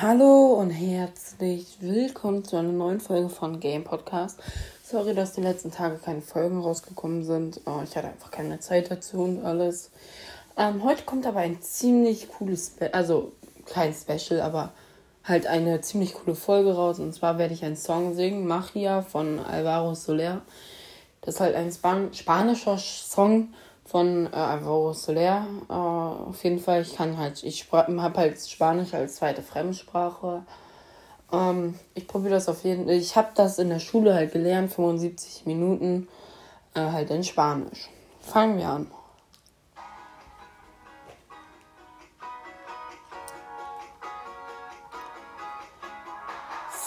[0.00, 4.38] Hallo und herzlich willkommen zu einer neuen Folge von Game Podcast.
[4.84, 7.60] Sorry, dass die letzten Tage keine Folgen rausgekommen sind.
[7.66, 9.90] Oh, ich hatte einfach keine Zeit dazu und alles.
[10.56, 13.32] Ähm, heute kommt aber ein ziemlich cooles, Spe also
[13.66, 14.70] kein Special, aber
[15.24, 17.00] halt eine ziemlich coole Folge raus.
[17.00, 20.42] Und zwar werde ich einen Song singen, Magia von Alvaro Soler.
[21.22, 23.48] Das ist halt ein Span spanischer Song
[23.88, 25.46] von äh, Alvaro Soler.
[25.68, 30.42] Äh, auf jeden Fall, ich kann halt, ich habe halt Spanisch als zweite Fremdsprache.
[31.32, 32.94] Ähm, ich probiere das auf jeden Fall.
[32.94, 36.08] Ich habe das in der Schule halt gelernt, 75 Minuten
[36.74, 37.88] äh, halt in Spanisch.
[38.20, 38.86] Fangen wir an.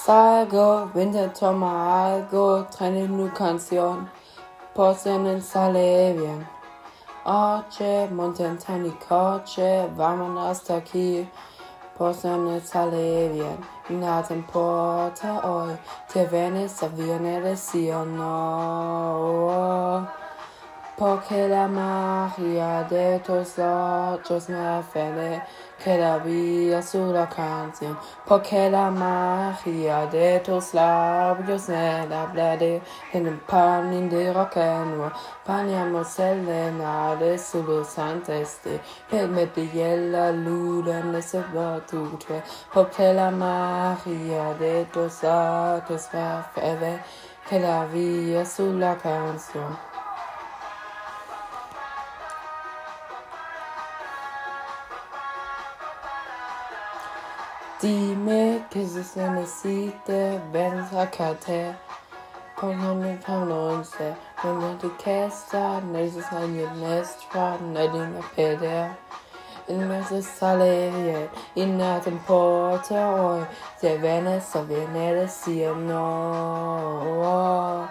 [0.06, 4.10] Salgo, Winter, toma algo, trae nu canción,
[4.74, 6.61] posen en sale bien.
[7.24, 11.30] Oce, Montentani Coce, Vamon hasta aquí,
[11.96, 13.58] possono sale bien.
[13.90, 15.78] Nada importa hoy,
[16.12, 20.10] te vienes a viene sí o no.
[21.02, 25.42] Porque la magia de tus ojos me
[25.84, 27.98] que la vida su canción.
[28.28, 34.96] Porque la magia de tus labios me habla de en el pan de rock and
[34.96, 35.12] roll.
[35.44, 42.44] Paniamo Selena su los antes de el la luna en ese batute.
[42.72, 47.00] Porque la magia de tus ojos me
[47.50, 50.01] que la vida su canción.
[57.82, 61.76] Dime que se necesite ven sacate
[62.56, 67.58] Ponome prononce Non te questa Necessario nestra a
[69.68, 73.48] In mese salerie In natem porta oi
[73.80, 77.90] Se vene so viene sia no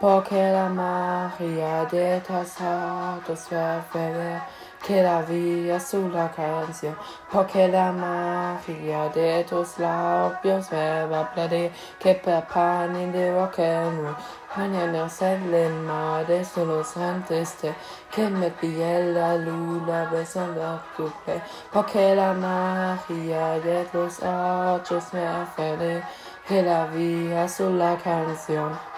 [0.00, 4.40] Porque la magia de tas hatos ver
[4.86, 6.96] que la vida su la canción,
[7.32, 14.16] porque la magia de tus labios me placer, que per pan de rock and roll,
[14.56, 17.74] mañana se le madre solo antes de
[18.12, 21.42] que me pille la luna besando tu pe,
[21.72, 26.02] porque la magia de tus ojos me hace
[26.46, 28.97] que la vida su la canción.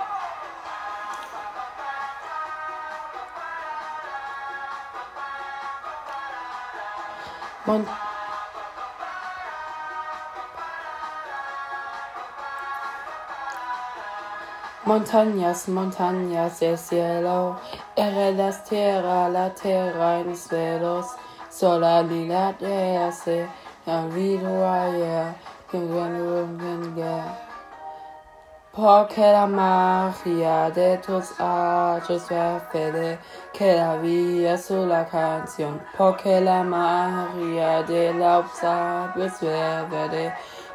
[7.67, 7.85] Mon
[14.87, 17.61] Montañas, montañas del cielo,
[17.95, 21.07] eres las tierra, la tierra en suelos,
[21.51, 23.47] sola lila de eh, hace,
[23.87, 25.35] olvido ayer, eh,
[25.71, 27.50] que venga,
[28.81, 32.29] porque la magia de tus ojos
[32.73, 33.19] fede
[33.53, 35.83] que la vida es la canción.
[35.99, 40.33] Porque la magia de la sabios verde.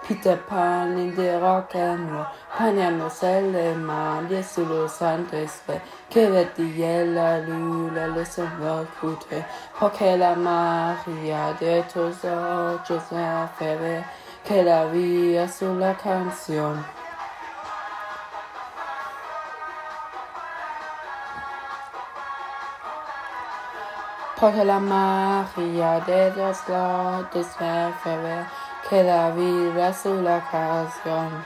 [0.07, 2.27] Peter Pan in de rock and roll.
[2.55, 5.81] Paniano selle mani su los antes ve.
[6.07, 6.77] Que vedi
[7.11, 9.43] la luna le sembra cute.
[9.79, 13.03] Porque la magia de tus ojos
[13.57, 14.05] fede
[14.43, 17.04] que la vida es la canción.
[24.37, 28.45] Porque la magia de los lados me
[28.89, 31.45] que la vida su la canción.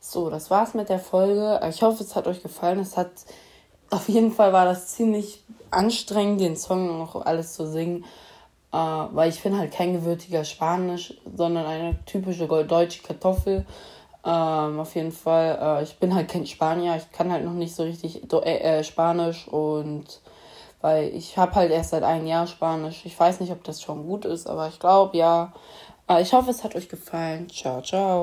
[0.00, 1.60] So, das war's mit der Folge.
[1.68, 2.80] Ich hoffe, es hat euch gefallen.
[2.80, 3.12] Es hat
[3.90, 8.04] auf jeden Fall war das ziemlich anstrengend, den Song noch alles zu singen.
[8.72, 13.64] Äh, weil ich bin halt kein gewürtiger Spanisch, sondern eine typische deutsche Kartoffel.
[14.26, 17.74] Ähm, auf jeden Fall, äh, ich bin halt kein Spanier, ich kann halt noch nicht
[17.74, 20.20] so richtig äh, Spanisch und
[20.84, 23.06] weil ich habe halt erst seit einem Jahr Spanisch.
[23.06, 25.54] Ich weiß nicht, ob das schon gut ist, aber ich glaube ja.
[26.20, 27.48] Ich hoffe, es hat euch gefallen.
[27.48, 28.22] Ciao, ciao.